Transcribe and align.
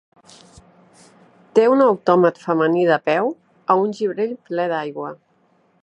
Té 1.59 1.65
un 1.73 1.83
autòmat 1.87 2.41
femení 2.47 2.87
de 2.93 2.99
peu 3.11 3.31
a 3.75 3.77
un 3.85 3.95
gibrell 4.01 4.37
ple 4.49 4.71
d"aigua. 4.73 5.15